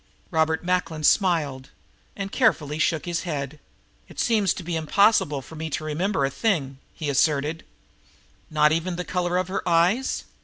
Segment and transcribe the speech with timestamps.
[0.31, 1.69] Robert Macklin smiled
[2.15, 3.59] and carefully shook his head.
[4.09, 7.63] "It seems to be impossible for me to remember a thing," he asserted.
[8.49, 10.23] "Not even the color of her eyes?"